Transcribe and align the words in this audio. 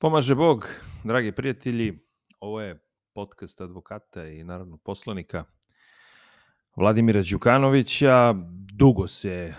Pomaže 0.00 0.34
Bog, 0.34 0.68
dragi 1.04 1.32
prijatelji, 1.32 1.98
ovo 2.40 2.60
je 2.60 2.82
podcast 3.14 3.60
advokata 3.60 4.28
i 4.28 4.44
naravno 4.44 4.76
poslanika 4.76 5.44
Vladimira 6.76 7.22
Đukanovića. 7.30 8.34
Dugo 8.74 9.06
se 9.06 9.54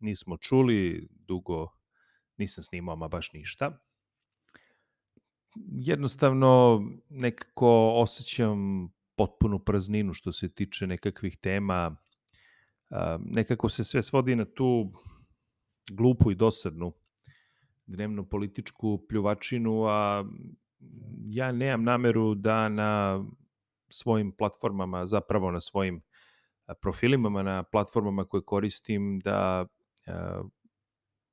nismo 0.00 0.36
čuli, 0.36 1.08
dugo 1.10 1.68
nisam 2.36 2.64
snimao 2.64 2.96
ma 2.96 3.08
baš 3.08 3.32
ništa. 3.32 3.78
Jednostavno 5.70 6.82
nekako 7.08 7.92
osjećam 7.94 8.88
potpunu 9.16 9.58
prazninu 9.58 10.14
što 10.14 10.32
se 10.32 10.48
tiče 10.54 10.86
nekakvih 10.86 11.36
tema. 11.36 11.96
Nekako 13.18 13.68
se 13.68 13.84
sve 13.84 14.02
svodi 14.02 14.36
na 14.36 14.44
tu 14.44 14.92
glupu 15.90 16.30
i 16.30 16.34
dosadnu 16.34 16.92
dnevno 17.88 18.24
političku 18.24 19.06
pljuvačinu, 19.08 19.84
a 19.84 20.24
ja 21.24 21.52
nemam 21.52 21.84
nameru 21.84 22.34
da 22.34 22.68
na 22.68 23.24
svojim 23.88 24.32
platformama, 24.32 25.06
zapravo 25.06 25.50
na 25.50 25.60
svojim 25.60 26.02
profilima, 26.80 27.42
na 27.42 27.62
platformama 27.62 28.24
koje 28.24 28.42
koristim, 28.44 29.20
da 29.20 29.66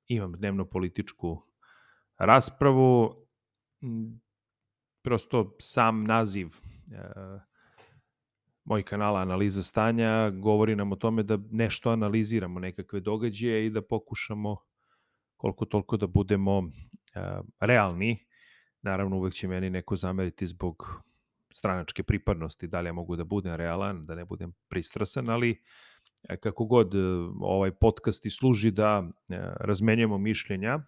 imam 0.08 0.32
dnevno 0.32 0.66
političku 0.66 1.42
raspravu. 2.18 3.16
Prosto 5.02 5.56
sam 5.60 6.04
naziv 6.04 6.48
moj 8.64 8.84
kanala 8.84 9.20
Analiza 9.20 9.64
stanja 9.64 10.30
govori 10.30 10.76
nam 10.76 10.92
o 10.92 10.96
tome 10.96 11.24
da 11.24 11.38
nešto 11.52 11.90
analiziramo, 11.90 12.60
nekakve 12.60 13.00
događaje 13.00 13.66
i 13.66 13.70
da 13.70 13.82
pokušamo 13.82 14.58
koliko 15.38 15.66
toliko 15.66 15.98
da 15.98 16.08
budemo 16.08 16.64
realni. 17.60 18.26
Naravno, 18.82 19.18
uvek 19.18 19.34
će 19.34 19.48
meni 19.48 19.70
neko 19.70 19.96
zameriti 19.96 20.48
zbog 20.48 21.04
stranačke 21.56 22.04
pripadnosti, 22.04 22.68
da 22.68 22.82
li 22.82 22.90
ja 22.90 22.94
mogu 22.94 23.16
da 23.16 23.24
budem 23.24 23.56
realan, 23.56 24.02
da 24.02 24.16
ne 24.16 24.26
budem 24.26 24.54
pristrasan, 24.68 25.30
ali 25.30 25.62
e, 26.30 26.38
kako 26.38 26.66
god 26.66 26.96
e, 26.96 27.00
ovaj 27.40 27.72
podcast 27.72 28.26
i 28.26 28.30
služi 28.30 28.72
da 28.72 29.04
e, 29.04 29.38
razmenjamo 29.60 30.18
mišljenja 30.18 30.80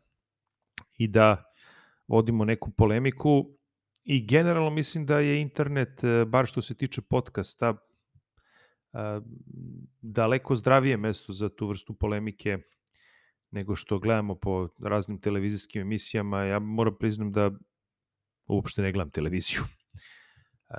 i 0.98 1.08
da 1.08 1.44
vodimo 2.08 2.46
neku 2.46 2.72
polemiku 2.72 3.50
i 4.04 4.26
generalno 4.26 4.70
mislim 4.70 5.06
da 5.06 5.20
je 5.20 5.42
internet, 5.42 6.02
bar 6.28 6.46
što 6.46 6.62
se 6.62 6.76
tiče 6.76 7.02
podcasta, 7.02 7.76
daleko 10.02 10.56
zdravije 10.56 10.98
mesto 10.98 11.34
za 11.34 11.50
tu 11.50 11.68
vrstu 11.68 11.94
polemike 11.94 12.58
nego 13.52 13.76
što 13.76 14.00
gledamo 14.00 14.36
po 14.36 14.70
raznim 14.80 15.22
televizijskim 15.22 15.82
emisijama. 15.82 16.44
Ja 16.44 16.60
moram 16.60 16.98
priznam 17.00 17.32
da 17.32 17.52
uopšte 18.48 18.82
ne 18.82 18.92
gledam 18.92 19.12
televiziju. 19.12 19.62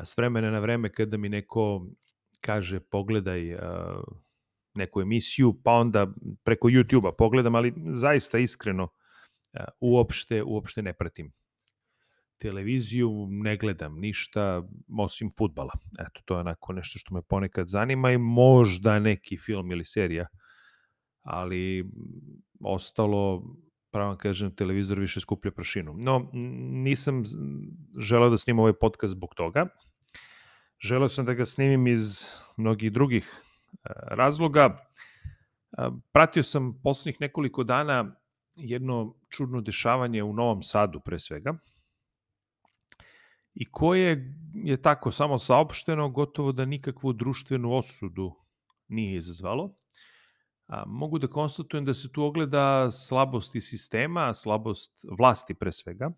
S 0.04 0.16
vremena 0.16 0.50
na 0.50 0.58
vreme 0.58 0.92
kada 0.92 1.16
mi 1.16 1.28
neko 1.28 1.86
kaže 2.40 2.80
pogledaj 2.80 3.56
neku 4.74 5.00
emisiju, 5.00 5.60
pa 5.64 5.72
onda 5.72 6.06
preko 6.44 6.68
YouTube-a 6.68 7.12
pogledam, 7.12 7.54
ali 7.54 7.74
zaista 7.90 8.38
iskreno 8.38 8.88
uopšte, 9.80 10.42
uopšte 10.42 10.82
ne 10.82 10.92
pratim 10.92 11.32
televiziju, 12.38 13.26
ne 13.30 13.56
gledam 13.56 13.98
ništa 14.00 14.62
osim 14.98 15.30
futbala. 15.38 15.72
Eto, 15.98 16.20
to 16.24 16.34
je 16.34 16.40
onako 16.40 16.72
nešto 16.72 16.98
što 16.98 17.14
me 17.14 17.22
ponekad 17.22 17.66
zanima 17.66 18.12
i 18.12 18.18
možda 18.18 18.98
neki 18.98 19.36
film 19.36 19.70
ili 19.72 19.84
serija 19.84 20.26
ali 21.28 21.90
ostalo, 22.60 23.42
pravo 23.90 24.16
kažem, 24.16 24.54
televizor 24.54 24.98
više 24.98 25.20
skuplja 25.20 25.50
prašinu. 25.50 25.94
No, 25.96 26.30
nisam 26.72 27.22
želeo 27.98 28.30
da 28.30 28.38
snimam 28.38 28.60
ovaj 28.60 28.72
podcast 28.72 29.12
zbog 29.12 29.34
toga. 29.34 29.66
Želeo 30.80 31.08
sam 31.08 31.24
da 31.24 31.34
ga 31.34 31.44
snimim 31.44 31.86
iz 31.86 32.26
mnogih 32.56 32.92
drugih 32.92 33.42
e, 33.72 33.90
razloga. 33.94 34.78
E, 35.78 35.90
pratio 36.12 36.42
sam 36.42 36.80
poslednjih 36.82 37.20
nekoliko 37.20 37.64
dana 37.64 38.16
jedno 38.56 39.14
čudno 39.28 39.60
dešavanje 39.60 40.22
u 40.22 40.32
Novom 40.32 40.62
Sadu 40.62 41.00
pre 41.00 41.18
svega 41.18 41.58
i 43.54 43.64
koje 43.70 44.34
je 44.54 44.82
tako 44.82 45.12
samo 45.12 45.38
saopšteno 45.38 46.08
gotovo 46.08 46.52
da 46.52 46.64
nikakvu 46.64 47.12
društvenu 47.12 47.72
osudu 47.72 48.34
nije 48.88 49.16
izazvalo. 49.16 49.77
A, 50.68 50.84
mogu 50.86 51.18
da 51.18 51.26
konstatujem 51.26 51.84
da 51.84 51.94
se 51.94 52.12
tu 52.12 52.22
ogleda 52.22 52.90
slabost 52.90 53.54
i 53.54 53.60
sistema, 53.60 54.34
slabost 54.34 55.04
vlasti 55.18 55.54
pre 55.54 55.72
svega, 55.72 56.10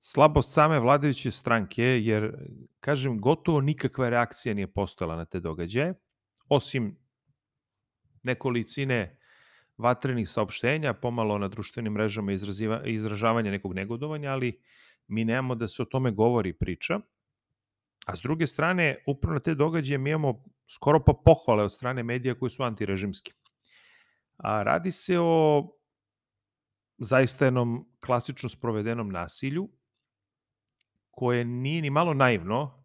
slabost 0.00 0.54
same 0.54 0.80
vladajuće 0.80 1.30
stranke, 1.30 1.82
jer, 1.82 2.32
kažem, 2.80 3.20
gotovo 3.20 3.60
nikakva 3.60 4.08
reakcija 4.08 4.54
nije 4.54 4.66
postojala 4.66 5.16
na 5.16 5.24
te 5.24 5.40
događaje, 5.40 5.94
osim 6.48 6.96
nekolicine 8.22 9.18
vatrenih 9.78 10.28
saopštenja, 10.28 10.92
pomalo 10.94 11.38
na 11.38 11.48
društvenim 11.48 11.92
mrežama 11.92 12.32
izraziva, 12.32 12.82
izražavanja 12.86 13.50
nekog 13.50 13.74
negodovanja, 13.74 14.30
ali 14.30 14.60
mi 15.06 15.24
nemamo 15.24 15.54
da 15.54 15.68
se 15.68 15.82
o 15.82 15.84
tome 15.84 16.10
govori 16.10 16.52
priča. 16.52 17.00
A 18.06 18.16
s 18.16 18.20
druge 18.22 18.46
strane, 18.46 19.02
upravo 19.06 19.34
na 19.34 19.40
te 19.40 19.54
događaje 19.54 19.98
mi 19.98 20.10
imamo 20.10 20.44
skoro 20.68 21.04
pa 21.04 21.12
pohvale 21.24 21.64
od 21.64 21.72
strane 21.72 22.02
medija 22.02 22.34
koji 22.38 22.50
su 22.50 22.62
antirežimski. 22.62 23.32
A 24.36 24.62
radi 24.62 24.90
se 24.90 25.18
o 25.20 25.68
zaista 26.98 27.44
jednom 27.44 27.88
klasično 28.00 28.48
sprovedenom 28.48 29.08
nasilju 29.08 29.68
koje 31.10 31.44
nije 31.44 31.82
ni 31.82 31.90
malo 31.90 32.14
naivno 32.14 32.84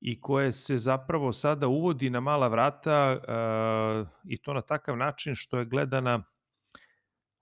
i 0.00 0.20
koje 0.20 0.52
se 0.52 0.78
zapravo 0.78 1.32
sada 1.32 1.68
uvodi 1.68 2.10
na 2.10 2.20
mala 2.20 2.48
vrata 2.48 3.16
uh, 3.16 4.08
i 4.24 4.42
to 4.42 4.54
na 4.54 4.62
takav 4.62 4.96
način 4.96 5.34
što 5.34 5.58
je 5.58 5.64
gledana 5.64 6.24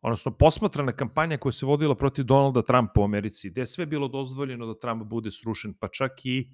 odnosno 0.01 0.31
posmatrana 0.31 0.93
kampanja 0.93 1.39
koja 1.39 1.53
se 1.53 1.67
vodila 1.67 1.95
protiv 1.95 2.25
Donalda 2.25 2.63
Trumpa 2.63 3.01
u 3.01 3.05
Americi, 3.05 3.51
gde 3.51 3.61
je 3.61 3.67
sve 3.67 3.87
bilo 3.87 4.09
dozvoljeno 4.09 4.67
da 4.67 4.79
Trump 4.79 5.05
bude 5.05 5.31
srušen, 5.31 5.75
pa 5.81 5.89
čak 5.89 6.13
i 6.25 6.49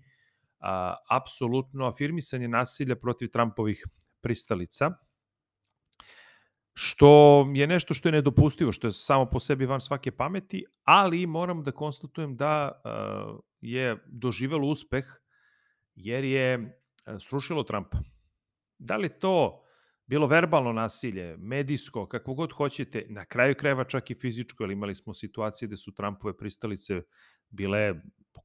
a, 0.58 0.96
apsolutno 1.10 1.86
afirmisanje 1.86 2.48
nasilja 2.48 2.96
protiv 2.96 3.28
Trumpovih 3.28 3.84
pristalica, 4.20 4.90
što 6.74 7.46
je 7.54 7.66
nešto 7.66 7.94
što 7.94 8.08
je 8.08 8.12
nedopustivo, 8.12 8.72
što 8.72 8.86
je 8.86 8.92
samo 8.92 9.26
po 9.26 9.40
sebi 9.40 9.66
van 9.66 9.80
svake 9.80 10.10
pameti, 10.10 10.64
ali 10.84 11.26
moram 11.26 11.62
da 11.62 11.72
konstatujem 11.72 12.36
da 12.36 12.80
a, 12.84 13.38
je 13.60 13.96
doživelo 14.06 14.68
uspeh 14.68 15.04
jer 15.94 16.24
je 16.24 16.78
srušilo 17.18 17.62
Trumpa. 17.62 17.98
Da 18.78 18.96
li 18.96 19.18
to 19.18 19.62
bilo 20.06 20.26
verbalno 20.26 20.72
nasilje, 20.72 21.36
medijsko, 21.36 22.06
kako 22.06 22.34
god 22.34 22.52
hoćete, 22.52 23.06
na 23.08 23.24
kraju 23.24 23.54
krajeva 23.54 23.84
čak 23.84 24.10
i 24.10 24.14
fizičko, 24.14 24.64
jer 24.64 24.70
imali 24.70 24.94
smo 24.94 25.14
situacije 25.14 25.66
gde 25.66 25.76
su 25.76 25.94
Trumpove 25.94 26.36
pristalice 26.36 27.02
bile 27.48 27.94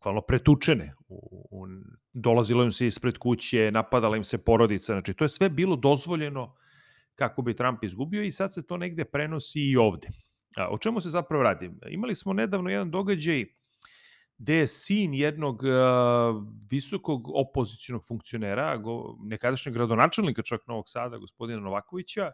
bukvalno 0.01 0.21
pretučene. 0.21 0.93
U, 1.07 1.47
u, 1.51 1.67
dolazilo 2.13 2.63
im 2.63 2.71
se 2.71 2.87
ispred 2.87 3.17
kuće, 3.17 3.71
napadala 3.71 4.17
im 4.17 4.23
se 4.23 4.37
porodica, 4.37 4.93
znači 4.93 5.13
to 5.13 5.23
je 5.23 5.29
sve 5.29 5.49
bilo 5.49 5.75
dozvoljeno 5.75 6.55
kako 7.15 7.41
bi 7.41 7.55
Trump 7.55 7.83
izgubio 7.83 8.23
i 8.23 8.31
sad 8.31 8.53
se 8.53 8.65
to 8.67 8.77
negde 8.77 9.05
prenosi 9.05 9.61
i 9.61 9.77
ovde. 9.77 10.07
A, 10.57 10.67
o 10.69 10.77
čemu 10.77 11.01
se 11.01 11.09
zapravo 11.09 11.43
radi? 11.43 11.71
Imali 11.89 12.15
smo 12.15 12.33
nedavno 12.33 12.69
jedan 12.69 12.91
događaj 12.91 13.45
gde 14.37 14.55
je 14.55 14.67
sin 14.67 15.13
jednog 15.13 15.63
uh, 15.63 15.69
visokog 16.71 17.29
opozicionog 17.35 18.05
funkcionera, 18.07 18.77
go, 18.77 19.17
nekadašnjeg 19.23 19.75
gradonačelnika 19.75 20.41
čak 20.41 20.67
Novog 20.67 20.89
Sada, 20.89 21.17
gospodina 21.17 21.59
Novakovića, 21.59 22.31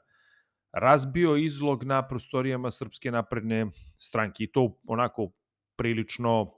razbio 0.72 1.36
izlog 1.36 1.84
na 1.84 2.08
prostorijama 2.08 2.72
Srpske 2.72 3.12
napredne 3.12 3.66
stranke 3.98 4.44
i 4.44 4.52
to 4.52 4.80
onako 4.88 5.32
prilično 5.76 6.57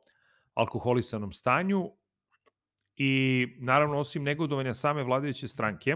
alkoholisanom 0.60 1.32
stanju 1.32 1.92
i 2.96 3.48
naravno 3.60 3.98
osim 3.98 4.24
negodovanja 4.24 4.74
same 4.74 5.04
vladajuće 5.04 5.48
stranke, 5.48 5.96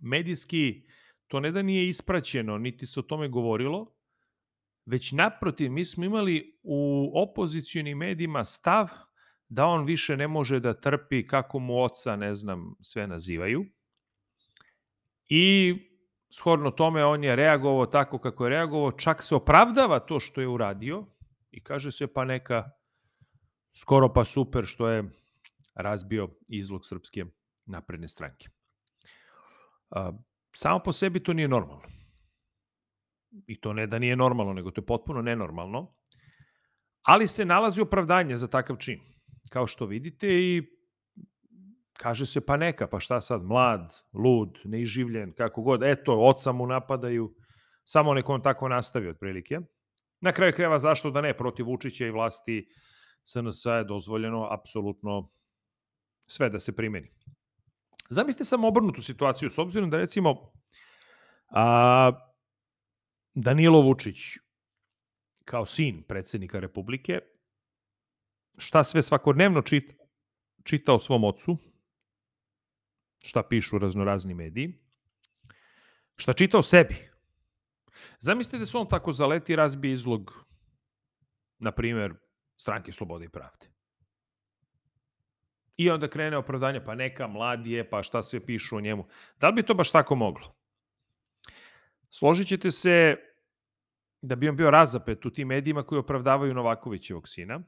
medijski 0.00 0.82
to 1.28 1.40
ne 1.40 1.50
da 1.50 1.62
nije 1.62 1.88
ispraćeno, 1.88 2.58
niti 2.58 2.86
se 2.86 3.00
o 3.00 3.02
tome 3.02 3.28
govorilo, 3.28 3.86
već 4.86 5.12
naprotiv, 5.12 5.72
mi 5.72 5.84
smo 5.84 6.04
imali 6.04 6.58
u 6.62 7.10
opozicijonim 7.14 7.98
medijima 7.98 8.44
stav 8.44 8.88
da 9.48 9.66
on 9.66 9.84
više 9.84 10.16
ne 10.16 10.28
može 10.28 10.60
da 10.60 10.80
trpi 10.80 11.26
kako 11.26 11.58
mu 11.58 11.82
oca, 11.82 12.16
ne 12.16 12.34
znam, 12.36 12.74
sve 12.80 13.06
nazivaju. 13.06 13.64
I 15.28 15.74
shodno 16.32 16.70
tome 16.70 17.04
on 17.04 17.24
je 17.24 17.36
reagovao 17.36 17.86
tako 17.86 18.18
kako 18.18 18.44
je 18.44 18.50
reagovao, 18.50 18.92
čak 18.92 19.22
se 19.22 19.34
opravdava 19.34 20.00
to 20.00 20.20
što 20.20 20.40
je 20.40 20.48
uradio 20.48 21.06
i 21.50 21.62
kaže 21.62 21.92
se 21.92 22.06
pa 22.06 22.24
neka 22.24 22.70
skoro 23.72 24.12
pa 24.12 24.24
super 24.24 24.64
što 24.64 24.88
je 24.88 25.04
razbio 25.74 26.28
izlog 26.48 26.86
srpske 26.86 27.24
napredne 27.66 28.08
stranke. 28.08 28.48
Samo 30.56 30.78
po 30.84 30.92
sebi 30.92 31.22
to 31.22 31.32
nije 31.32 31.48
normalno. 31.48 31.82
I 33.46 33.60
to 33.60 33.72
ne 33.72 33.86
da 33.86 33.98
nije 33.98 34.16
normalno, 34.16 34.52
nego 34.52 34.70
to 34.70 34.80
je 34.80 34.86
potpuno 34.86 35.22
nenormalno. 35.22 35.94
Ali 37.02 37.26
se 37.26 37.44
nalazi 37.44 37.80
opravdanje 37.80 38.36
za 38.36 38.46
takav 38.46 38.76
čin, 38.76 39.00
kao 39.50 39.66
što 39.66 39.86
vidite 39.86 40.28
i 40.28 40.62
kaže 41.92 42.26
se 42.26 42.40
pa 42.46 42.56
neka, 42.56 42.86
pa 42.86 43.00
šta 43.00 43.20
sad, 43.20 43.44
mlad, 43.44 43.92
lud, 44.12 44.58
neiživljen, 44.64 45.32
kako 45.32 45.62
god, 45.62 45.82
eto, 45.82 46.16
oca 46.20 46.52
mu 46.52 46.66
napadaju, 46.66 47.34
samo 47.84 48.14
neko 48.14 48.34
on 48.34 48.42
tako 48.42 48.68
nastavi 48.68 49.08
otprilike. 49.08 49.58
Na 50.20 50.32
kraju 50.32 50.52
kreva 50.52 50.78
zašto 50.78 51.10
da 51.10 51.20
ne, 51.20 51.36
protiv 51.36 51.66
Vučića 51.66 52.06
i 52.06 52.10
vlasti 52.10 52.68
SNS 53.22 53.64
je 53.64 53.84
dozvoljeno 53.84 54.48
apsolutno 54.50 55.30
sve 56.26 56.50
da 56.50 56.58
se 56.58 56.76
primeni. 56.76 57.10
Zamislite 58.10 58.44
samo 58.44 58.68
obrnutu 58.68 59.02
situaciju, 59.02 59.50
s 59.50 59.58
obzirom 59.58 59.90
da 59.90 59.96
recimo 59.96 60.52
a, 61.48 62.12
Danilo 63.34 63.80
Vučić 63.80 64.18
kao 65.44 65.66
sin 65.66 66.02
predsednika 66.02 66.60
Republike, 66.60 67.20
šta 68.58 68.84
sve 68.84 69.02
svakodnevno 69.02 69.62
čita, 69.62 69.94
čita 70.62 70.94
o 70.94 70.98
svom 70.98 71.24
ocu, 71.24 71.56
šta 73.24 73.42
pišu 73.42 73.78
raznorazni 73.78 74.34
mediji, 74.34 74.78
šta 76.16 76.32
čita 76.32 76.58
o 76.58 76.62
sebi. 76.62 77.10
Zamislite 78.18 78.58
da 78.58 78.66
se 78.66 78.78
on 78.78 78.88
tako 78.88 79.12
zaleti 79.12 79.52
i 79.52 79.56
razbije 79.56 79.92
izlog, 79.92 80.44
na 81.58 81.72
primer, 81.72 82.14
stranke 82.60 82.92
Slobode 82.92 83.24
i 83.24 83.28
Pravde. 83.28 83.66
I 85.76 85.90
onda 85.90 86.08
krene 86.08 86.36
opravdanje, 86.36 86.84
pa 86.84 86.94
neka 86.94 87.26
mlad 87.26 87.66
je, 87.66 87.90
pa 87.90 88.02
šta 88.02 88.22
sve 88.22 88.40
pišu 88.46 88.76
o 88.76 88.80
njemu. 88.80 89.06
Da 89.40 89.48
li 89.48 89.54
bi 89.54 89.62
to 89.62 89.74
baš 89.74 89.90
tako 89.90 90.14
moglo? 90.14 90.52
Složit 92.10 92.46
ćete 92.46 92.70
se 92.70 93.16
da 94.22 94.36
bi 94.36 94.48
on 94.48 94.56
bio 94.56 94.70
razapet 94.70 95.26
u 95.26 95.30
tim 95.30 95.48
medijima 95.48 95.82
koji 95.82 95.98
opravdavaju 95.98 96.54
Novakovićevog 96.54 97.28
sina. 97.28 97.60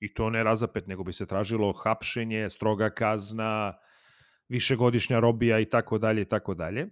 I 0.00 0.14
to 0.14 0.30
ne 0.30 0.42
razapet, 0.44 0.86
nego 0.86 1.04
bi 1.04 1.12
se 1.12 1.26
tražilo 1.26 1.72
hapšenje, 1.72 2.50
stroga 2.50 2.90
kazna, 2.90 3.78
višegodišnja 4.48 5.20
robija 5.20 5.60
i 5.60 5.64
tako 5.64 5.98
dalje 5.98 6.22
i 6.22 6.28
tako 6.28 6.54
dalje. 6.54 6.88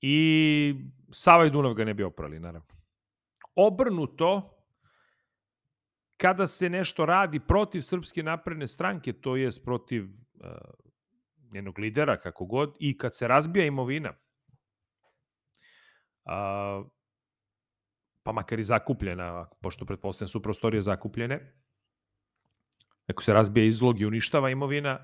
I 0.00 0.74
Sava 1.10 1.46
i 1.46 1.50
Dunav 1.50 1.74
ga 1.74 1.84
ne 1.84 1.94
bi 1.94 2.02
oprali, 2.02 2.40
naravno. 2.40 2.68
Obrnuto, 3.54 4.53
kada 6.16 6.46
se 6.46 6.70
nešto 6.70 7.06
radi 7.06 7.40
protiv 7.40 7.80
Srpske 7.80 8.22
napredne 8.22 8.66
stranke, 8.66 9.12
to 9.12 9.36
je 9.36 9.50
protiv 9.64 10.04
uh, 10.04 10.10
njenog 11.52 11.78
lidera, 11.78 12.18
kako 12.20 12.44
god, 12.44 12.76
i 12.80 12.98
kad 12.98 13.16
se 13.16 13.28
razbija 13.28 13.66
imovina, 13.66 14.10
uh, 16.24 16.86
pa 18.22 18.32
makar 18.32 18.58
i 18.58 18.64
zakupljena, 18.64 19.50
pošto 19.62 19.84
pretpostavljam 19.84 20.28
su 20.28 20.42
prostorije 20.42 20.82
zakupljene, 20.82 21.54
ako 23.06 23.22
se 23.22 23.32
razbija 23.32 23.64
izlog 23.64 24.00
i 24.00 24.06
uništava 24.06 24.50
imovina, 24.50 24.98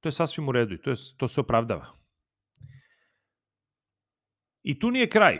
to 0.00 0.08
je 0.08 0.12
sasvim 0.12 0.48
u 0.48 0.52
redu 0.52 0.74
i 0.74 0.82
to, 0.82 0.90
je, 0.90 0.96
to 1.16 1.28
se 1.28 1.40
opravdava. 1.40 1.86
I 4.62 4.78
tu 4.78 4.90
nije 4.90 5.08
kraj. 5.08 5.38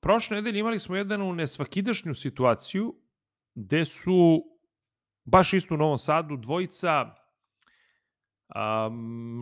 Prošle 0.00 0.36
nedelje 0.36 0.60
imali 0.60 0.78
smo 0.78 0.96
jednu 0.96 1.34
nesvakidašnju 1.34 2.14
situaciju 2.14 3.01
gde 3.54 3.84
su 3.84 4.42
baš 5.24 5.52
isto 5.52 5.74
u 5.74 5.78
Novom 5.78 5.98
Sadu 5.98 6.36
dvojica 6.36 7.14
a, 8.48 8.88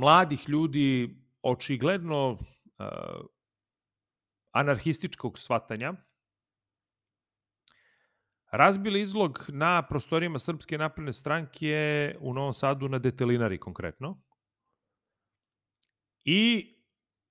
mladih 0.00 0.48
ljudi 0.48 1.16
očigledno 1.42 2.38
a, 2.78 3.20
anarhističkog 4.50 5.38
svatanja 5.38 5.94
razbili 8.50 9.00
izlog 9.00 9.44
na 9.48 9.86
prostorijama 9.88 10.38
Srpske 10.38 10.78
napredne 10.78 11.12
stranke 11.12 12.14
u 12.20 12.34
Novom 12.34 12.52
Sadu 12.52 12.88
na 12.88 12.98
Detelinari 12.98 13.60
konkretno. 13.60 14.22
I 16.24 16.74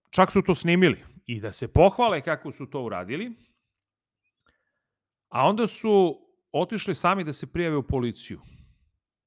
čak 0.10 0.32
su 0.32 0.42
to 0.42 0.56
snimili. 0.56 1.06
I 1.26 1.40
da 1.40 1.52
se 1.52 1.74
pohvale 1.74 2.22
kako 2.22 2.52
su 2.52 2.70
to 2.70 2.84
uradili. 2.84 3.32
A 5.30 5.48
onda 5.48 5.68
su 5.68 6.20
otišli 6.52 6.96
sami 6.96 7.24
da 7.24 7.34
se 7.34 7.52
prijave 7.52 7.78
u 7.78 7.88
policiju. 7.88 8.42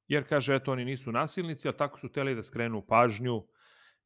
Jer, 0.08 0.28
kaže, 0.28 0.54
eto, 0.54 0.72
oni 0.72 0.84
nisu 0.84 1.12
nasilnici, 1.12 1.68
ali 1.68 1.76
tako 1.76 1.98
su 1.98 2.08
teli 2.08 2.34
da 2.34 2.42
skrenu 2.42 2.82
pažnju 2.86 3.46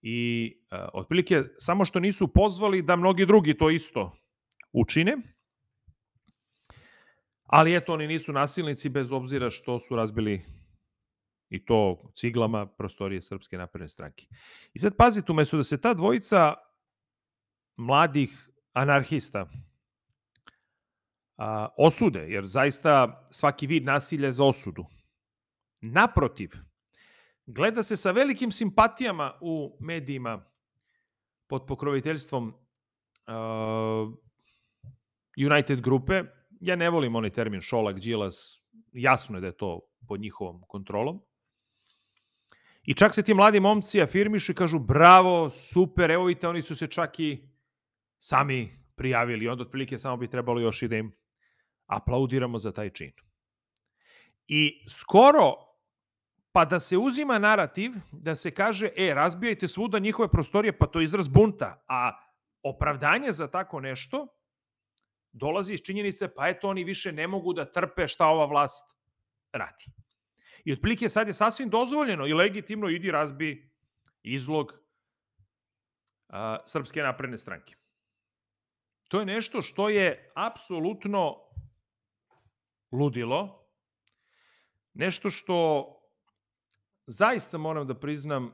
i 0.02 0.52
uh, 0.70 0.78
otprilike 0.92 1.42
samo 1.58 1.84
što 1.84 2.00
nisu 2.00 2.28
pozvali 2.28 2.82
da 2.82 2.96
mnogi 2.96 3.26
drugi 3.26 3.54
to 3.54 3.70
isto 3.70 4.16
učine, 4.72 5.16
ali 7.46 7.76
eto, 7.76 7.92
oni 7.92 8.06
nisu 8.06 8.32
nasilnici 8.32 8.88
bez 8.88 9.12
obzira 9.12 9.50
što 9.50 9.80
su 9.80 9.96
razbili 9.96 10.42
i 11.48 11.64
to 11.64 12.10
ciglama 12.14 12.66
prostorije 12.66 13.22
Srpske 13.22 13.58
napredne 13.58 13.88
stranke. 13.88 14.26
I 14.74 14.78
sad 14.78 14.96
pazite, 14.96 15.32
umesto 15.32 15.56
da 15.56 15.64
se 15.64 15.80
ta 15.80 15.94
dvojica 15.94 16.54
mladih 17.76 18.48
anarhista 18.72 19.50
a, 21.36 21.68
osude, 21.76 22.26
jer 22.28 22.46
zaista 22.46 23.26
svaki 23.30 23.66
vid 23.66 23.84
nasilja 23.84 24.26
je 24.26 24.32
za 24.32 24.44
osudu. 24.44 24.86
Naprotiv, 25.80 26.50
gleda 27.46 27.82
se 27.82 27.96
sa 27.96 28.10
velikim 28.10 28.52
simpatijama 28.52 29.32
u 29.40 29.76
medijima 29.80 30.44
pod 31.46 31.66
pokroviteljstvom 31.66 32.48
uh, 32.48 34.14
United 35.46 35.80
grupe. 35.80 36.22
Ja 36.60 36.76
ne 36.76 36.90
volim 36.90 37.16
onaj 37.16 37.30
termin 37.30 37.60
Šolak, 37.60 38.00
Đilas, 38.00 38.62
jasno 38.92 39.36
je 39.36 39.40
da 39.40 39.46
je 39.46 39.56
to 39.56 39.80
pod 40.08 40.20
njihovom 40.20 40.62
kontrolom. 40.68 41.22
I 42.82 42.94
čak 42.94 43.14
se 43.14 43.22
ti 43.22 43.34
mladi 43.34 43.60
momci 43.60 44.02
afirmišu 44.02 44.52
i 44.52 44.54
kažu 44.54 44.78
bravo, 44.78 45.50
super, 45.50 46.10
evo 46.10 46.24
vidite, 46.24 46.48
oni 46.48 46.62
su 46.62 46.76
se 46.76 46.86
čak 46.86 47.20
i 47.20 47.48
sami 48.18 48.70
prijavili. 48.96 49.48
Onda 49.48 49.62
otprilike 49.62 49.98
samo 49.98 50.16
bi 50.16 50.30
trebalo 50.30 50.60
još 50.60 50.82
i 50.82 50.88
da 50.88 50.96
im 50.96 51.12
aplaudiramo 51.86 52.58
za 52.58 52.72
taj 52.72 52.90
čin. 52.90 53.12
I 54.48 54.84
skoro 54.88 55.66
pa 56.52 56.64
da 56.64 56.80
se 56.80 56.96
uzima 56.96 57.38
narativ 57.38 57.92
da 58.12 58.34
se 58.36 58.50
kaže, 58.50 58.88
e, 58.96 59.14
razbijajte 59.14 59.68
svuda 59.68 59.98
njihove 59.98 60.28
prostorije, 60.28 60.78
pa 60.78 60.86
to 60.86 61.00
je 61.00 61.04
izraz 61.04 61.28
bunta, 61.28 61.84
a 61.88 62.12
opravdanje 62.62 63.32
za 63.32 63.50
tako 63.50 63.80
nešto 63.80 64.26
dolazi 65.32 65.74
iz 65.74 65.82
činjenice, 65.82 66.34
pa 66.34 66.48
eto, 66.48 66.68
oni 66.68 66.84
više 66.84 67.12
ne 67.12 67.26
mogu 67.26 67.52
da 67.52 67.72
trpe 67.72 68.08
šta 68.08 68.26
ova 68.26 68.46
vlast 68.46 68.96
radi. 69.52 69.84
I 70.64 70.72
otprilike 70.72 71.08
sad 71.08 71.28
je 71.28 71.34
sasvim 71.34 71.70
dozvoljeno 71.70 72.26
i 72.26 72.32
legitimno 72.32 72.88
idi 72.88 73.10
razbi 73.10 73.70
izlog 74.22 74.72
a, 76.28 76.58
Srpske 76.66 77.02
napredne 77.02 77.38
stranke. 77.38 77.74
To 79.08 79.20
je 79.20 79.26
nešto 79.26 79.62
što 79.62 79.88
je 79.88 80.32
apsolutno 80.34 81.45
ludilo, 82.96 83.67
nešto 84.94 85.31
što 85.31 85.86
zaista 87.06 87.58
moram 87.58 87.86
da 87.86 87.94
priznam 87.94 88.53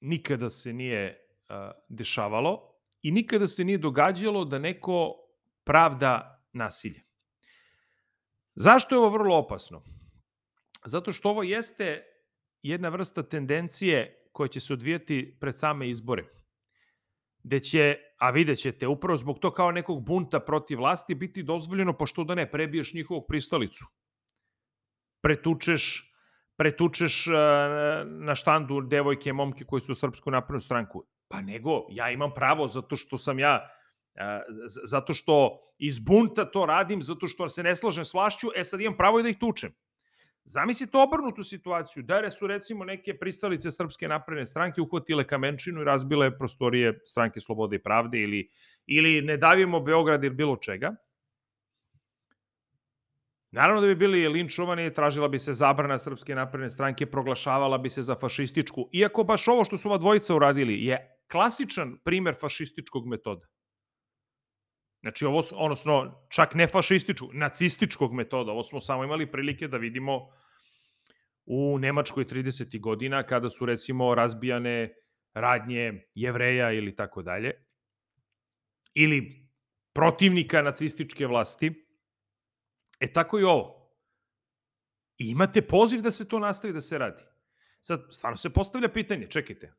nikada 0.00 0.50
se 0.50 0.72
nije 0.72 1.18
uh, 1.48 1.54
dešavalo 1.88 2.74
i 3.02 3.10
nikada 3.10 3.46
se 3.46 3.64
nije 3.64 3.78
događalo 3.78 4.44
da 4.44 4.58
neko 4.58 5.14
pravda 5.64 6.44
nasilje. 6.52 7.04
Zašto 8.54 8.94
je 8.94 8.98
ovo 8.98 9.08
vrlo 9.08 9.36
opasno? 9.36 9.82
Zato 10.84 11.12
što 11.12 11.30
ovo 11.30 11.42
jeste 11.42 12.04
jedna 12.62 12.88
vrsta 12.88 13.22
tendencije 13.22 14.28
koja 14.32 14.48
će 14.48 14.60
se 14.60 14.72
odvijeti 14.72 15.36
pred 15.40 15.56
same 15.56 15.88
izbore. 15.90 16.24
Gde 17.48 17.60
će, 17.60 17.96
a 18.18 18.30
vidjet 18.30 18.58
ćete, 18.58 18.86
upravo 18.86 19.16
zbog 19.16 19.38
to 19.38 19.50
kao 19.54 19.70
nekog 19.72 20.04
bunta 20.04 20.40
protiv 20.40 20.78
vlasti 20.78 21.14
biti 21.14 21.42
dozvoljeno, 21.42 21.92
pa 21.96 22.06
što 22.06 22.24
da 22.24 22.34
ne, 22.34 22.50
prebiješ 22.50 22.94
njihovog 22.94 23.24
pristalicu. 23.28 23.86
Pretučeš 25.22 26.08
pretučeš 26.58 27.26
uh, 27.26 27.34
na 28.04 28.34
štandu 28.34 28.80
devojke, 28.80 29.32
momke 29.32 29.64
koji 29.64 29.80
su 29.80 29.92
u 29.92 29.94
Srpsku 29.94 30.30
naprednu 30.30 30.60
stranku. 30.60 31.04
Pa 31.28 31.40
nego, 31.40 31.86
ja 31.90 32.10
imam 32.10 32.34
pravo 32.34 32.66
zato 32.66 32.96
što 32.96 33.18
sam 33.18 33.38
ja, 33.38 33.62
uh, 33.62 34.22
zato 34.84 35.14
što 35.14 35.60
iz 35.78 35.98
bunta 35.98 36.44
to 36.50 36.66
radim, 36.66 37.02
zato 37.02 37.26
što 37.26 37.48
se 37.48 37.62
ne 37.62 37.76
slažem 37.76 38.04
s 38.04 38.14
vlašću, 38.14 38.48
e 38.56 38.64
sad 38.64 38.80
imam 38.80 38.96
pravo 38.96 39.20
i 39.20 39.22
da 39.22 39.28
ih 39.28 39.38
tučem. 39.38 39.72
Zamislite 40.50 40.98
obrnutu 40.98 41.44
situaciju, 41.44 42.02
da 42.02 42.30
su 42.30 42.46
recimo 42.46 42.84
neke 42.84 43.18
pristalice 43.18 43.70
Srpske 43.70 44.08
napredne 44.08 44.46
stranke 44.46 44.80
uhvatile 44.80 45.26
kamenčinu 45.26 45.80
i 45.80 45.84
razbile 45.84 46.38
prostorije 46.38 47.00
stranke 47.04 47.40
Slobode 47.40 47.76
i 47.76 47.82
Pravde 47.82 48.18
ili, 48.18 48.50
ili 48.86 49.22
ne 49.22 49.36
davimo 49.36 49.80
Beograd 49.80 50.24
ili 50.24 50.34
bilo 50.34 50.56
čega, 50.56 50.94
Naravno 53.50 53.80
da 53.80 53.86
bi 53.86 53.94
bili 53.94 54.28
linčovani, 54.28 54.94
tražila 54.94 55.28
bi 55.28 55.38
se 55.38 55.52
zabrana 55.52 55.98
Srpske 55.98 56.34
napredne 56.34 56.70
stranke, 56.70 57.06
proglašavala 57.06 57.78
bi 57.78 57.90
se 57.90 58.02
za 58.02 58.14
fašističku, 58.14 58.88
iako 58.92 59.24
baš 59.24 59.48
ovo 59.48 59.64
što 59.64 59.78
su 59.78 59.88
ova 59.88 59.98
dvojica 59.98 60.34
uradili 60.34 60.84
je 60.84 60.98
klasičan 61.32 61.96
primer 62.04 62.36
fašističkog 62.40 63.06
metoda. 63.06 63.46
Znači, 65.00 65.24
ovo, 65.24 65.42
odnosno, 65.52 66.26
čak 66.28 66.54
ne 66.54 66.66
fašističkog, 66.66 67.34
nacističkog 67.34 68.12
metoda. 68.12 68.52
Ovo 68.52 68.62
smo 68.62 68.80
samo 68.80 69.04
imali 69.04 69.30
prilike 69.30 69.68
da 69.68 69.76
vidimo 69.76 70.28
u 71.46 71.78
Nemačkoj 71.78 72.24
30. 72.24 72.80
godina, 72.80 73.22
kada 73.22 73.48
su, 73.48 73.66
recimo, 73.66 74.14
razbijane 74.14 74.94
radnje 75.34 76.02
jevreja 76.14 76.72
ili 76.72 76.96
tako 76.96 77.22
dalje, 77.22 77.52
ili 78.94 79.48
protivnika 79.92 80.62
nacističke 80.62 81.26
vlasti. 81.26 81.86
E, 83.00 83.12
tako 83.12 83.38
i 83.38 83.44
ovo. 83.44 83.78
I 85.16 85.30
imate 85.30 85.62
poziv 85.62 86.00
da 86.00 86.10
se 86.10 86.28
to 86.28 86.38
nastavi 86.38 86.72
da 86.72 86.80
se 86.80 86.98
radi. 86.98 87.22
Sad, 87.80 88.06
stvarno 88.10 88.36
se 88.36 88.50
postavlja 88.50 88.88
pitanje, 88.88 89.26
čekajte, 89.26 89.72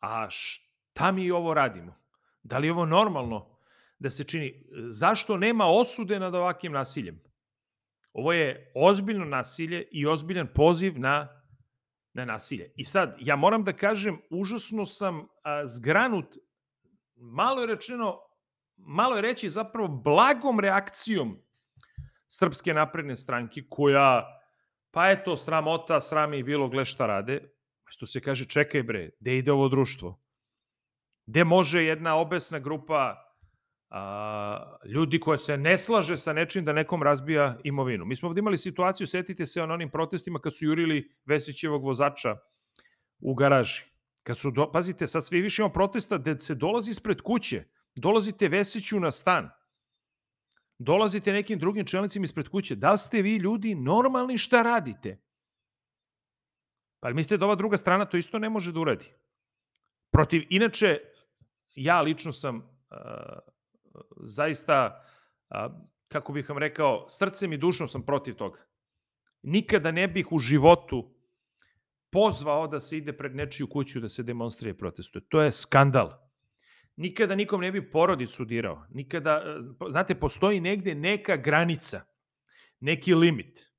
a 0.00 0.26
šta 0.30 1.12
mi 1.12 1.30
ovo 1.30 1.54
radimo? 1.54 1.94
Da 2.42 2.58
li 2.58 2.66
je 2.66 2.72
ovo 2.72 2.86
normalno 2.86 3.57
da 3.98 4.10
se 4.10 4.24
čini? 4.24 4.64
Zašto 4.88 5.36
nema 5.36 5.66
osude 5.66 6.20
nad 6.20 6.34
ovakvim 6.34 6.72
nasiljem? 6.72 7.20
Ovo 8.12 8.32
je 8.32 8.72
ozbiljno 8.74 9.24
nasilje 9.24 9.88
i 9.92 10.06
ozbiljan 10.06 10.48
poziv 10.54 10.98
na, 10.98 11.42
na 12.12 12.24
nasilje. 12.24 12.72
I 12.76 12.84
sad, 12.84 13.16
ja 13.20 13.36
moram 13.36 13.64
da 13.64 13.72
kažem, 13.72 14.20
užasno 14.30 14.86
sam 14.86 15.26
a, 15.42 15.66
zgranut, 15.66 16.36
malo 17.16 17.60
je 17.60 17.66
rečeno, 17.66 18.18
malo 18.76 19.16
je 19.16 19.22
reći 19.22 19.50
zapravo 19.50 19.88
blagom 19.88 20.60
reakcijom 20.60 21.38
Srpske 22.28 22.74
napredne 22.74 23.16
stranke 23.16 23.62
koja 23.68 24.38
pa 24.90 25.10
eto, 25.10 25.36
sramota, 25.36 26.00
srami 26.00 26.38
i 26.38 26.42
bilo 26.42 26.68
gle 26.68 26.84
šta 26.84 27.06
rade, 27.06 27.40
što 27.84 28.06
se 28.06 28.20
kaže, 28.20 28.44
čekaj 28.44 28.82
bre, 28.82 29.10
gde 29.20 29.38
ide 29.38 29.52
ovo 29.52 29.68
društvo? 29.68 30.20
Gde 31.26 31.44
može 31.44 31.84
jedna 31.84 32.16
obesna 32.16 32.58
grupa 32.58 33.27
a, 33.90 34.76
ljudi 34.84 35.20
koja 35.20 35.38
se 35.38 35.56
ne 35.56 35.78
slaže 35.78 36.16
sa 36.16 36.32
nečim 36.32 36.64
da 36.64 36.72
nekom 36.72 37.02
razbija 37.02 37.58
imovinu? 37.64 38.04
Mi 38.04 38.16
smo 38.16 38.28
ovdje 38.28 38.40
imali 38.40 38.56
situaciju, 38.56 39.06
setite 39.06 39.46
se 39.46 39.62
on 39.62 39.70
onim 39.70 39.90
protestima 39.90 40.38
kad 40.38 40.56
su 40.56 40.64
jurili 40.64 41.14
Vesićevog 41.24 41.84
vozača 41.84 42.36
u 43.20 43.34
garaži. 43.34 43.84
Kad 44.22 44.38
su, 44.38 44.50
do, 44.50 44.72
pazite, 44.72 45.06
sad 45.06 45.26
sve 45.26 45.40
više 45.40 45.62
imamo 45.62 45.72
protesta 45.72 46.18
gde 46.18 46.40
se 46.40 46.54
dolazi 46.54 46.90
ispred 46.90 47.20
kuće, 47.20 47.64
dolazite 47.94 48.48
Vesiću 48.48 49.00
na 49.00 49.10
stan, 49.10 49.50
dolazite 50.78 51.32
nekim 51.32 51.58
drugim 51.58 51.86
čelnicima 51.86 52.24
ispred 52.24 52.48
kuće, 52.48 52.74
da 52.74 52.92
li 52.92 52.98
ste 52.98 53.22
vi 53.22 53.36
ljudi 53.36 53.74
normalni 53.74 54.38
šta 54.38 54.62
radite? 54.62 55.18
Pa 57.00 57.12
mislite 57.12 57.36
da 57.36 57.44
ova 57.46 57.54
druga 57.54 57.76
strana 57.76 58.04
to 58.04 58.16
isto 58.16 58.38
ne 58.38 58.48
može 58.48 58.72
da 58.72 58.80
uradi? 58.80 59.12
Protiv, 60.10 60.46
inače, 60.50 60.98
ja 61.74 62.00
lično 62.00 62.32
sam 62.32 62.56
uh, 62.56 62.62
zaista, 64.16 65.04
uh, 65.50 65.72
kako 66.08 66.32
bih 66.32 66.48
vam 66.48 66.58
rekao, 66.58 67.06
srcem 67.08 67.52
i 67.52 67.58
dušom 67.58 67.88
sam 67.88 68.02
protiv 68.02 68.34
toga. 68.34 68.60
Nikada 69.42 69.90
ne 69.90 70.08
bih 70.08 70.32
u 70.32 70.38
životu 70.38 71.14
pozvao 72.10 72.66
da 72.66 72.80
se 72.80 72.96
ide 72.96 73.16
pred 73.16 73.36
nečiju 73.36 73.66
kuću 73.66 74.00
da 74.00 74.08
se 74.08 74.22
demonstrije 74.22 74.78
protestuje. 74.78 75.22
To 75.28 75.42
je 75.42 75.52
skandal 75.52 76.28
nikada 76.98 77.34
nikom 77.34 77.60
ne 77.60 77.72
bi 77.72 77.90
porodicu 77.90 78.44
dirao. 78.44 78.86
Nikada, 78.90 79.42
e, 79.46 79.90
znate, 79.90 80.14
postoji 80.14 80.60
negde 80.60 80.94
neka 80.94 81.36
granica, 81.36 82.02
neki 82.80 83.14
limit. 83.14 83.72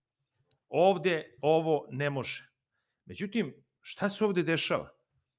Ovde 0.69 1.37
ovo 1.41 1.87
ne 1.91 2.09
može. 2.09 2.49
Međutim, 3.05 3.53
šta 3.81 4.09
se 4.09 4.25
ovde 4.25 4.43
dešava? 4.43 4.89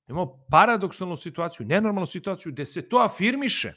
Imamo 0.08 0.46
paradoksalnu 0.50 1.16
situaciju, 1.16 1.66
nenormalnu 1.66 2.06
situaciju, 2.06 2.52
gde 2.52 2.66
se 2.66 2.88
to 2.88 2.98
afirmiše, 2.98 3.74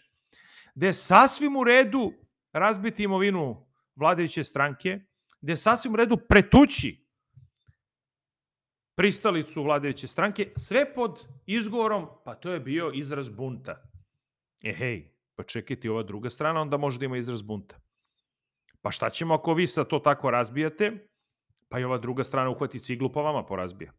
gde 0.76 0.88
je 0.88 0.94
sasvim 0.94 1.56
u 1.56 1.64
redu 1.64 2.14
razbiti 2.54 3.04
imovinu 3.04 3.66
vladajuće 3.96 4.44
stranke, 4.44 5.00
gde 5.42 5.54
je 5.54 5.58
sasvim 5.58 5.94
u 5.94 5.96
redu 5.96 6.18
pretući 6.18 7.04
pristalicu 8.96 9.64
vladajuće 9.64 10.08
stranke, 10.08 10.52
sve 10.56 10.94
pod 10.94 11.26
izgovorom, 11.46 12.08
pa 12.26 12.36
to 12.36 12.52
je 12.52 12.60
bio 12.60 12.92
izraz 12.94 13.30
bunta. 13.30 13.82
E 14.64 14.74
hej, 14.74 15.12
pa 15.36 15.44
čekajte, 15.44 15.92
ova 15.92 16.04
druga 16.04 16.30
strana 16.30 16.62
onda 16.62 16.78
može 16.78 17.00
da 17.00 17.06
ima 17.06 17.18
izraz 17.18 17.42
bunta. 17.42 17.80
Pa 18.82 18.92
šta 18.92 19.10
ćemo 19.10 19.34
ako 19.34 19.54
vi 19.54 19.68
sad 19.68 19.88
to 19.88 20.00
tako 20.00 20.32
razbijate, 20.32 21.08
pa 21.70 21.80
i 21.80 21.84
ova 21.84 21.98
druga 21.98 22.24
strana 22.24 22.50
uhvati 22.50 22.80
ciglu 22.80 23.12
pa 23.12 23.22
vama 23.22 23.46
porazbija. 23.46 23.92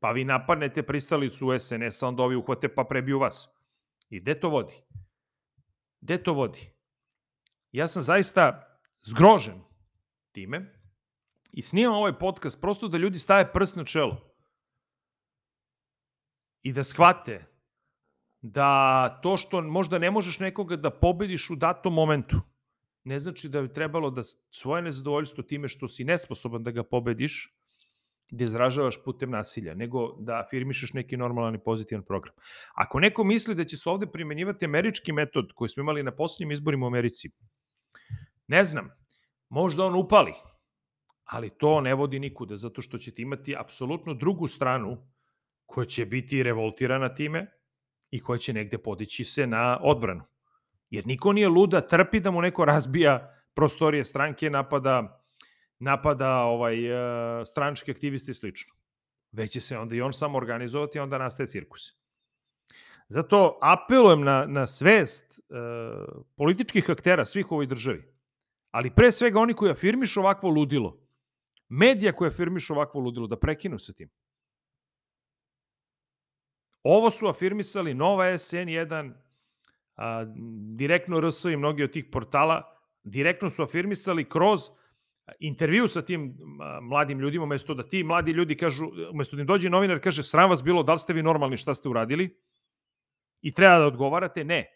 Pa 0.00 0.12
vi 0.12 0.24
napadnete 0.24 0.82
pristalicu 0.82 1.58
SNS-a, 1.58 2.08
onda 2.08 2.22
ovi 2.22 2.36
uhvate 2.36 2.68
pa 2.68 2.84
prebiju 2.84 3.18
vas. 3.18 3.48
I 4.10 4.20
gde 4.20 4.40
to 4.40 4.48
vodi? 4.48 4.74
Gde 6.02 6.22
to 6.22 6.32
vodi? 6.32 6.70
Ja 7.72 7.88
sam 7.88 8.02
zaista 8.02 8.68
zgrožen 9.02 9.62
time 10.32 10.74
i 11.52 11.62
snimam 11.62 11.94
ovaj 11.94 12.18
podcast 12.18 12.60
prosto 12.60 12.88
da 12.88 12.98
ljudi 12.98 13.18
stave 13.18 13.52
prst 13.52 13.76
na 13.76 13.84
čelo 13.84 14.34
i 16.62 16.72
da 16.72 16.84
shvate 16.84 17.44
da 18.40 19.20
to 19.22 19.36
što 19.36 19.60
možda 19.60 19.98
ne 19.98 20.10
možeš 20.10 20.38
nekoga 20.38 20.76
da 20.76 20.90
pobediš 20.90 21.50
u 21.50 21.56
datom 21.56 21.94
momentu, 21.94 22.40
ne 23.04 23.18
znači 23.18 23.48
da 23.48 23.62
bi 23.62 23.72
trebalo 23.72 24.10
da 24.10 24.22
svoje 24.50 24.82
nezadovoljstvo 24.82 25.42
time 25.42 25.68
što 25.68 25.88
si 25.88 26.04
nesposoban 26.04 26.62
da 26.62 26.70
ga 26.70 26.82
pobediš, 26.82 27.54
da 28.32 28.44
izražavaš 28.44 28.96
putem 29.04 29.30
nasilja, 29.30 29.74
nego 29.74 30.16
da 30.20 30.40
afirmišeš 30.40 30.92
neki 30.92 31.16
normalan 31.16 31.54
i 31.54 31.62
pozitivan 31.64 32.04
program. 32.04 32.34
Ako 32.74 33.00
neko 33.00 33.24
misli 33.24 33.54
da 33.54 33.64
će 33.64 33.76
se 33.76 33.90
ovde 33.90 34.06
primenjivati 34.06 34.64
američki 34.64 35.12
metod 35.12 35.52
koji 35.54 35.68
smo 35.68 35.80
imali 35.80 36.02
na 36.02 36.10
posljednjim 36.10 36.52
izborima 36.52 36.86
u 36.86 36.88
Americi, 36.88 37.30
ne 38.46 38.64
znam, 38.64 38.90
možda 39.48 39.84
on 39.84 39.94
upali, 39.94 40.32
ali 41.24 41.50
to 41.50 41.80
ne 41.80 41.94
vodi 41.94 42.18
nikuda, 42.18 42.56
zato 42.56 42.82
što 42.82 42.98
ćete 42.98 43.22
imati 43.22 43.56
apsolutno 43.56 44.14
drugu 44.14 44.48
stranu 44.48 44.96
koja 45.66 45.84
će 45.86 46.06
biti 46.06 46.42
revoltirana 46.42 47.14
time, 47.14 47.46
i 48.12 48.20
koja 48.20 48.38
će 48.38 48.52
negde 48.52 48.78
podići 48.78 49.24
se 49.24 49.46
na 49.46 49.78
odbranu. 49.82 50.24
Jer 50.90 51.06
niko 51.06 51.32
nije 51.32 51.48
luda 51.48 51.80
trpi 51.80 52.20
da 52.20 52.30
mu 52.30 52.40
neko 52.40 52.64
razbija 52.64 53.34
prostorije 53.54 54.04
stranke, 54.04 54.50
napada, 54.50 55.21
napada 55.82 56.30
ovaj, 56.30 56.92
uh, 56.92 57.46
stranički 57.46 57.90
aktivisti 57.90 58.30
i 58.30 58.34
slično. 58.34 58.74
Već 59.32 59.52
će 59.52 59.60
se 59.60 59.78
onda 59.78 59.94
i 59.94 60.00
on 60.00 60.12
samo 60.12 60.38
organizovati, 60.38 60.98
onda 60.98 61.18
nastaje 61.18 61.46
cirkus. 61.46 61.92
Zato 63.08 63.58
apelujem 63.62 64.20
na, 64.20 64.46
na 64.46 64.66
svest 64.66 65.40
uh, 65.48 66.22
političkih 66.36 66.90
aktera 66.90 67.24
svih 67.24 67.50
u 67.50 67.54
ovoj 67.54 67.66
državi, 67.66 68.02
ali 68.70 68.90
pre 68.90 69.12
svega 69.12 69.40
oni 69.40 69.54
koji 69.54 69.70
afirmišu 69.70 70.20
ovakvo 70.20 70.50
ludilo, 70.50 70.98
medija 71.68 72.12
koji 72.12 72.28
afirmišu 72.28 72.74
ovakvo 72.74 73.00
ludilo, 73.00 73.26
da 73.26 73.36
prekinu 73.36 73.78
sa 73.78 73.92
tim. 73.92 74.10
Ovo 76.82 77.10
su 77.10 77.28
afirmisali 77.28 77.94
Nova 77.94 78.24
SN1, 78.24 79.12
a, 79.96 80.24
direktno 80.76 81.20
RS 81.20 81.44
i 81.44 81.56
mnogi 81.56 81.84
od 81.84 81.92
tih 81.92 82.04
portala, 82.12 82.62
direktno 83.04 83.50
su 83.50 83.62
afirmisali 83.62 84.28
kroz 84.28 84.70
intervju 85.40 85.88
sa 85.88 86.02
tim 86.02 86.38
mladim 86.82 87.20
ljudima, 87.20 87.44
umesto 87.44 87.74
da 87.74 87.88
ti 87.88 88.04
mladi 88.04 88.32
ljudi 88.32 88.56
kažu, 88.56 88.86
umesto 89.10 89.36
da 89.36 89.42
im 89.42 89.46
dođe 89.46 89.70
novinar 89.70 90.00
kaže 90.00 90.22
sram 90.22 90.50
vas 90.50 90.62
bilo, 90.62 90.82
da 90.82 90.92
li 90.92 90.98
ste 90.98 91.12
vi 91.12 91.22
normalni, 91.22 91.56
šta 91.56 91.74
ste 91.74 91.88
uradili? 91.88 92.40
I 93.40 93.54
treba 93.54 93.78
da 93.78 93.86
odgovarate, 93.86 94.44
ne. 94.44 94.66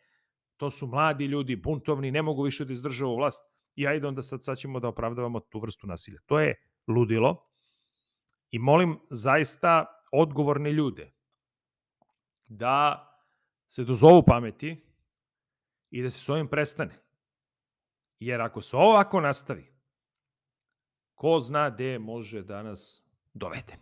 To 0.56 0.70
su 0.70 0.86
mladi 0.86 1.24
ljudi, 1.24 1.56
buntovni, 1.56 2.10
ne 2.10 2.22
mogu 2.22 2.42
više 2.42 2.64
da 2.64 2.72
izdrže 2.72 3.04
ovu 3.04 3.16
vlast. 3.16 3.44
I 3.74 3.86
ajde 3.86 4.06
onda 4.06 4.22
sad, 4.22 4.44
sad 4.44 4.58
ćemo 4.58 4.80
da 4.80 4.88
opravdavamo 4.88 5.40
tu 5.40 5.60
vrstu 5.60 5.86
nasilja. 5.86 6.20
To 6.26 6.40
je 6.40 6.54
ludilo. 6.86 7.46
I 8.50 8.58
molim 8.58 8.98
zaista 9.10 9.86
odgovorne 10.12 10.72
ljude, 10.72 11.12
da 12.46 13.06
se 13.66 13.84
dozovu 13.84 14.22
pameti 14.26 14.76
i 15.90 16.02
da 16.02 16.10
se 16.10 16.20
s 16.20 16.28
ovim 16.28 16.48
prestane. 16.48 16.94
Jer 18.18 18.40
ako 18.40 18.60
se 18.60 18.76
ovako 18.76 19.20
nastavi, 19.20 19.75
ko 21.16 21.40
zna 21.40 21.70
gde 21.70 21.98
može 21.98 22.42
da 22.42 22.62
nas 22.62 23.08
dovede. 23.34 23.76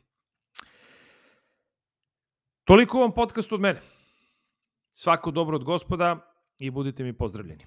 Toliko 2.65 2.99
vam 2.99 3.13
podcast 3.13 3.53
od 3.53 3.61
mene. 3.61 3.83
Svako 4.93 5.31
dobro 5.31 5.57
od 5.57 5.65
gospoda 5.65 6.35
i 6.59 6.71
budite 6.71 7.05
mi 7.05 7.17
pozdravljeni. 7.17 7.67